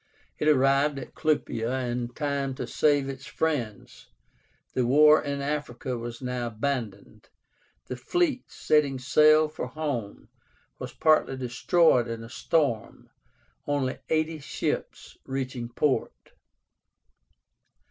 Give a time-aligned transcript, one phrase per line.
[0.39, 4.07] It arrived at Clupea in time to save its friends.
[4.73, 7.29] The war in Africa was now abandoned.
[7.85, 10.27] The fleet, setting sail for home,
[10.79, 13.11] was partly destroyed in a storm,
[13.67, 16.31] only eighty ships reaching port.